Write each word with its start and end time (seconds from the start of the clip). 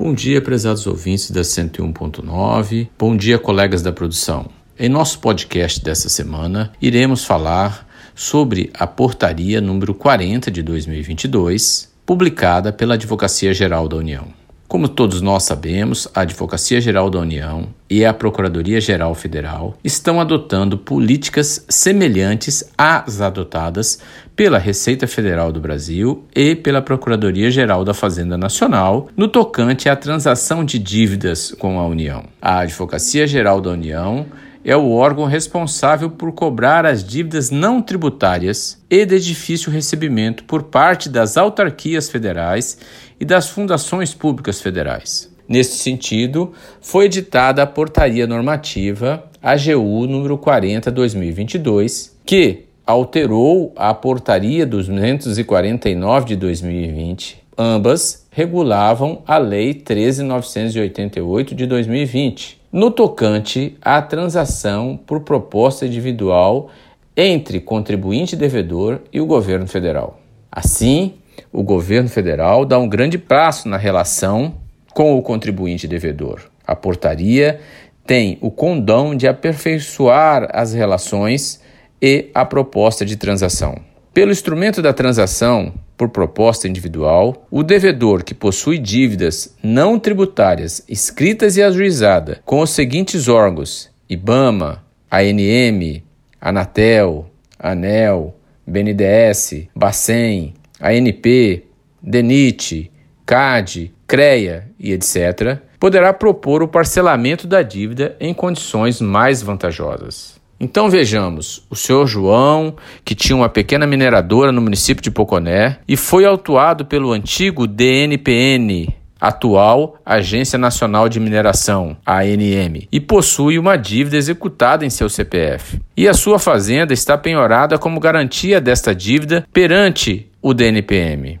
Bom 0.00 0.14
dia, 0.14 0.40
prezados 0.40 0.86
ouvintes 0.86 1.28
da 1.28 1.40
101.9. 1.40 2.88
Bom 2.96 3.16
dia, 3.16 3.36
colegas 3.36 3.82
da 3.82 3.90
produção. 3.90 4.48
Em 4.78 4.88
nosso 4.88 5.18
podcast 5.18 5.82
dessa 5.82 6.08
semana, 6.08 6.72
iremos 6.80 7.24
falar 7.24 7.84
sobre 8.14 8.70
a 8.74 8.86
portaria 8.86 9.60
número 9.60 9.92
40 9.92 10.52
de 10.52 10.62
2022, 10.62 11.92
publicada 12.06 12.72
pela 12.72 12.94
Advocacia 12.94 13.52
Geral 13.52 13.88
da 13.88 13.96
União. 13.96 14.37
Como 14.68 14.86
todos 14.86 15.22
nós 15.22 15.44
sabemos, 15.44 16.06
a 16.14 16.20
Advocacia 16.20 16.78
Geral 16.78 17.08
da 17.08 17.18
União 17.18 17.68
e 17.88 18.04
a 18.04 18.12
Procuradoria 18.12 18.82
Geral 18.82 19.14
Federal 19.14 19.74
estão 19.82 20.20
adotando 20.20 20.76
políticas 20.76 21.64
semelhantes 21.70 22.70
às 22.76 23.22
adotadas 23.22 23.98
pela 24.36 24.58
Receita 24.58 25.06
Federal 25.06 25.50
do 25.50 25.58
Brasil 25.58 26.22
e 26.36 26.54
pela 26.54 26.82
Procuradoria 26.82 27.50
Geral 27.50 27.82
da 27.82 27.94
Fazenda 27.94 28.36
Nacional 28.36 29.08
no 29.16 29.26
tocante 29.26 29.88
à 29.88 29.96
transação 29.96 30.62
de 30.62 30.78
dívidas 30.78 31.50
com 31.58 31.80
a 31.80 31.86
União. 31.86 32.24
A 32.40 32.58
Advocacia 32.58 33.26
Geral 33.26 33.62
da 33.62 33.70
União 33.70 34.26
é 34.68 34.76
o 34.76 34.90
órgão 34.90 35.24
responsável 35.24 36.10
por 36.10 36.30
cobrar 36.32 36.84
as 36.84 37.02
dívidas 37.02 37.50
não 37.50 37.80
tributárias 37.80 38.78
e 38.90 39.06
de 39.06 39.18
difícil 39.18 39.72
recebimento 39.72 40.44
por 40.44 40.64
parte 40.64 41.08
das 41.08 41.38
autarquias 41.38 42.10
federais 42.10 42.78
e 43.18 43.24
das 43.24 43.48
fundações 43.48 44.12
públicas 44.12 44.60
federais. 44.60 45.32
Neste 45.48 45.76
sentido, 45.76 46.52
foi 46.82 47.06
editada 47.06 47.62
a 47.62 47.66
Portaria 47.66 48.26
Normativa 48.26 49.24
AGU 49.42 50.06
número 50.06 50.36
40/2022, 50.36 52.10
que 52.26 52.66
alterou 52.86 53.72
a 53.74 53.94
Portaria 53.94 54.66
249 54.66 56.26
de 56.26 56.36
2020. 56.36 57.42
Ambas 57.56 58.26
regulavam 58.30 59.22
a 59.26 59.38
Lei 59.38 59.72
13988 59.72 61.54
de 61.54 61.64
2020, 61.64 62.57
no 62.78 62.92
tocante 62.92 63.76
à 63.82 64.00
transação 64.00 64.96
por 65.04 65.22
proposta 65.22 65.84
individual 65.84 66.70
entre 67.16 67.58
contribuinte 67.58 68.36
devedor 68.36 69.00
e 69.12 69.20
o 69.20 69.26
governo 69.26 69.66
federal. 69.66 70.20
Assim, 70.48 71.14
o 71.52 71.64
governo 71.64 72.08
federal 72.08 72.64
dá 72.64 72.78
um 72.78 72.88
grande 72.88 73.18
passo 73.18 73.68
na 73.68 73.76
relação 73.76 74.54
com 74.94 75.18
o 75.18 75.22
contribuinte 75.22 75.88
devedor. 75.88 76.42
A 76.64 76.76
portaria 76.76 77.58
tem 78.06 78.38
o 78.40 78.48
condão 78.48 79.12
de 79.12 79.26
aperfeiçoar 79.26 80.48
as 80.52 80.72
relações 80.72 81.60
e 82.00 82.30
a 82.32 82.44
proposta 82.44 83.04
de 83.04 83.16
transação. 83.16 83.87
Pelo 84.18 84.32
instrumento 84.32 84.82
da 84.82 84.92
transação 84.92 85.72
por 85.96 86.08
proposta 86.08 86.66
individual, 86.66 87.46
o 87.48 87.62
devedor 87.62 88.24
que 88.24 88.34
possui 88.34 88.76
dívidas 88.76 89.56
não 89.62 89.96
tributárias 89.96 90.82
escritas 90.88 91.56
e 91.56 91.62
ajuizadas 91.62 92.38
com 92.44 92.60
os 92.60 92.70
seguintes 92.70 93.28
órgãos: 93.28 93.88
IBAMA, 94.10 94.84
ANM, 95.08 96.02
Anatel, 96.40 97.30
ANEL, 97.56 98.34
BNDES, 98.66 99.68
Bacen, 99.72 100.54
ANP, 100.80 101.66
DENIT, 102.02 102.90
CAD, 103.24 103.94
CREA 104.04 104.68
e 104.80 104.92
etc., 104.92 105.60
poderá 105.78 106.12
propor 106.12 106.60
o 106.60 106.66
parcelamento 106.66 107.46
da 107.46 107.62
dívida 107.62 108.16
em 108.18 108.34
condições 108.34 109.00
mais 109.00 109.42
vantajosas. 109.42 110.37
Então 110.60 110.90
vejamos, 110.90 111.64
o 111.70 111.76
senhor 111.76 112.04
João, 112.08 112.74
que 113.04 113.14
tinha 113.14 113.36
uma 113.36 113.48
pequena 113.48 113.86
mineradora 113.86 114.50
no 114.50 114.60
município 114.60 115.00
de 115.00 115.10
Poconé 115.10 115.78
e 115.86 115.96
foi 115.96 116.24
autuado 116.24 116.84
pelo 116.84 117.12
antigo 117.12 117.64
DNPN, 117.64 118.92
atual 119.20 119.96
Agência 120.04 120.58
Nacional 120.58 121.08
de 121.08 121.20
Mineração, 121.20 121.96
ANM, 122.04 122.88
e 122.90 122.98
possui 122.98 123.56
uma 123.56 123.76
dívida 123.76 124.16
executada 124.16 124.84
em 124.84 124.90
seu 124.90 125.08
CPF. 125.08 125.80
E 125.96 126.08
a 126.08 126.14
sua 126.14 126.40
fazenda 126.40 126.92
está 126.92 127.16
penhorada 127.16 127.78
como 127.78 128.00
garantia 128.00 128.60
desta 128.60 128.92
dívida 128.92 129.46
perante 129.52 130.26
o 130.42 130.52
DNPM. 130.52 131.38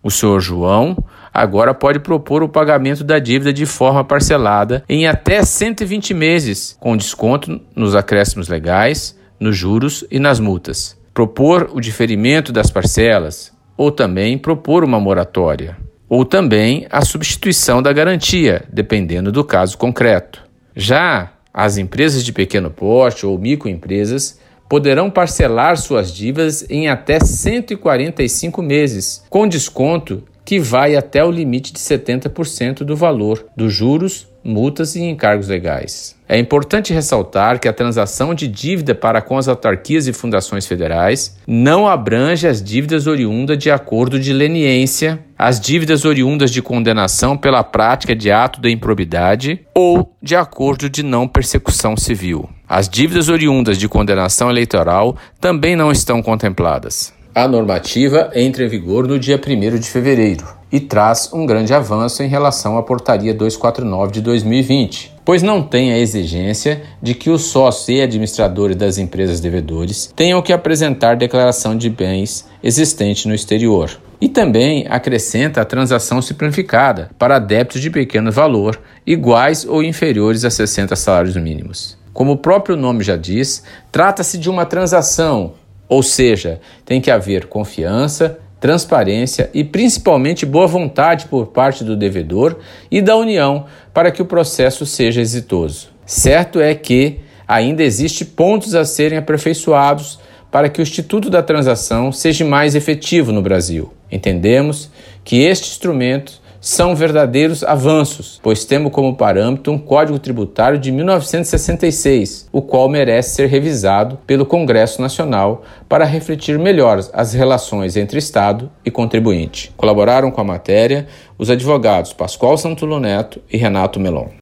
O 0.00 0.12
senhor 0.12 0.40
João 0.40 0.96
agora 1.32 1.72
pode 1.74 2.00
propor 2.00 2.42
o 2.42 2.48
pagamento 2.48 3.04
da 3.04 3.18
dívida 3.18 3.52
de 3.52 3.66
forma 3.66 4.04
parcelada 4.04 4.84
em 4.88 5.06
até 5.06 5.44
120 5.44 6.14
meses, 6.14 6.76
com 6.80 6.96
desconto 6.96 7.60
nos 7.74 7.94
acréscimos 7.94 8.48
legais, 8.48 9.18
nos 9.38 9.56
juros 9.56 10.04
e 10.10 10.18
nas 10.18 10.38
multas. 10.38 10.98
Propor 11.14 11.70
o 11.72 11.80
diferimento 11.80 12.52
das 12.52 12.70
parcelas 12.70 13.52
ou 13.76 13.90
também 13.90 14.36
propor 14.36 14.84
uma 14.84 15.00
moratória, 15.00 15.74
ou 16.06 16.22
também 16.22 16.86
a 16.90 17.02
substituição 17.02 17.80
da 17.80 17.90
garantia, 17.94 18.64
dependendo 18.70 19.32
do 19.32 19.42
caso 19.42 19.78
concreto. 19.78 20.42
Já 20.76 21.32
as 21.52 21.78
empresas 21.78 22.22
de 22.22 22.30
pequeno 22.30 22.70
porte 22.70 23.24
ou 23.24 23.38
microempresas 23.38 24.38
poderão 24.68 25.10
parcelar 25.10 25.76
suas 25.78 26.12
dívidas 26.12 26.64
em 26.70 26.88
até 26.88 27.18
145 27.18 28.62
meses, 28.62 29.24
com 29.30 29.48
desconto 29.48 30.22
que 30.50 30.58
vai 30.58 30.96
até 30.96 31.24
o 31.24 31.30
limite 31.30 31.72
de 31.72 31.78
70% 31.78 32.78
do 32.82 32.96
valor 32.96 33.46
dos 33.56 33.72
juros, 33.72 34.26
multas 34.42 34.96
e 34.96 35.00
encargos 35.00 35.46
legais. 35.46 36.16
É 36.28 36.36
importante 36.40 36.92
ressaltar 36.92 37.60
que 37.60 37.68
a 37.68 37.72
transação 37.72 38.34
de 38.34 38.48
dívida 38.48 38.92
para 38.92 39.22
com 39.22 39.38
as 39.38 39.46
autarquias 39.46 40.08
e 40.08 40.12
fundações 40.12 40.66
federais 40.66 41.38
não 41.46 41.86
abrange 41.86 42.48
as 42.48 42.60
dívidas 42.60 43.06
oriundas 43.06 43.58
de 43.58 43.70
acordo 43.70 44.18
de 44.18 44.32
leniência, 44.32 45.20
as 45.38 45.60
dívidas 45.60 46.04
oriundas 46.04 46.50
de 46.50 46.60
condenação 46.60 47.36
pela 47.36 47.62
prática 47.62 48.16
de 48.16 48.32
ato 48.32 48.60
de 48.60 48.72
improbidade 48.72 49.64
ou 49.72 50.16
de 50.20 50.34
acordo 50.34 50.90
de 50.90 51.04
não 51.04 51.28
persecução 51.28 51.96
civil. 51.96 52.50
As 52.68 52.88
dívidas 52.88 53.28
oriundas 53.28 53.78
de 53.78 53.88
condenação 53.88 54.50
eleitoral 54.50 55.16
também 55.40 55.76
não 55.76 55.92
estão 55.92 56.20
contempladas. 56.20 57.19
A 57.32 57.46
normativa 57.46 58.28
entra 58.34 58.64
em 58.64 58.68
vigor 58.68 59.06
no 59.06 59.16
dia 59.16 59.40
1 59.40 59.78
de 59.78 59.88
fevereiro 59.88 60.44
e 60.72 60.80
traz 60.80 61.30
um 61.32 61.46
grande 61.46 61.72
avanço 61.72 62.24
em 62.24 62.28
relação 62.28 62.76
à 62.76 62.82
Portaria 62.82 63.32
249 63.32 64.10
de 64.10 64.20
2020, 64.20 65.14
pois 65.24 65.40
não 65.40 65.62
tem 65.62 65.92
a 65.92 65.98
exigência 65.98 66.82
de 67.00 67.14
que 67.14 67.30
os 67.30 67.42
sócios 67.42 67.88
e 67.88 68.02
administradores 68.02 68.74
das 68.74 68.98
empresas 68.98 69.38
devedores 69.38 70.12
tenham 70.16 70.42
que 70.42 70.52
apresentar 70.52 71.16
declaração 71.16 71.76
de 71.76 71.88
bens 71.88 72.48
existente 72.64 73.28
no 73.28 73.34
exterior. 73.34 73.96
E 74.20 74.28
também 74.28 74.86
acrescenta 74.90 75.60
a 75.60 75.64
transação 75.64 76.20
simplificada 76.20 77.12
para 77.16 77.38
débitos 77.38 77.80
de 77.80 77.90
pequeno 77.90 78.32
valor, 78.32 78.80
iguais 79.06 79.64
ou 79.64 79.84
inferiores 79.84 80.44
a 80.44 80.50
60 80.50 80.96
salários 80.96 81.36
mínimos. 81.36 81.96
Como 82.12 82.32
o 82.32 82.36
próprio 82.36 82.76
nome 82.76 83.04
já 83.04 83.16
diz, 83.16 83.62
trata-se 83.90 84.36
de 84.36 84.50
uma 84.50 84.66
transação, 84.66 85.54
ou 85.90 86.04
seja, 86.04 86.60
tem 86.84 87.00
que 87.00 87.10
haver 87.10 87.46
confiança, 87.46 88.38
transparência 88.60 89.50
e 89.52 89.64
principalmente 89.64 90.46
boa 90.46 90.68
vontade 90.68 91.26
por 91.26 91.48
parte 91.48 91.82
do 91.82 91.96
devedor 91.96 92.58
e 92.88 93.02
da 93.02 93.16
União 93.16 93.66
para 93.92 94.12
que 94.12 94.22
o 94.22 94.24
processo 94.24 94.86
seja 94.86 95.20
exitoso. 95.20 95.88
Certo 96.06 96.60
é 96.60 96.76
que 96.76 97.18
ainda 97.46 97.82
existe 97.82 98.24
pontos 98.24 98.76
a 98.76 98.84
serem 98.84 99.18
aperfeiçoados 99.18 100.20
para 100.48 100.68
que 100.68 100.80
o 100.80 100.82
Instituto 100.82 101.28
da 101.28 101.42
Transação 101.42 102.12
seja 102.12 102.44
mais 102.44 102.76
efetivo 102.76 103.32
no 103.32 103.42
Brasil. 103.42 103.92
Entendemos 104.12 104.90
que 105.24 105.42
este 105.42 105.70
instrumento 105.70 106.40
são 106.60 106.94
verdadeiros 106.94 107.64
avanços, 107.64 108.38
pois 108.42 108.64
temos 108.64 108.92
como 108.92 109.16
parâmetro 109.16 109.72
um 109.72 109.78
Código 109.78 110.18
Tributário 110.18 110.78
de 110.78 110.92
1966, 110.92 112.48
o 112.52 112.60
qual 112.60 112.88
merece 112.88 113.36
ser 113.36 113.48
revisado 113.48 114.18
pelo 114.26 114.44
Congresso 114.44 115.00
Nacional 115.00 115.62
para 115.88 116.04
refletir 116.04 116.58
melhor 116.58 117.00
as 117.12 117.32
relações 117.32 117.96
entre 117.96 118.18
Estado 118.18 118.70
e 118.84 118.90
contribuinte. 118.90 119.72
Colaboraram 119.76 120.30
com 120.30 120.40
a 120.40 120.44
matéria 120.44 121.06
os 121.38 121.48
advogados 121.48 122.12
Pascoal 122.12 122.58
Santulo 122.58 123.00
Neto 123.00 123.40
e 123.50 123.56
Renato 123.56 123.98
Melon. 123.98 124.30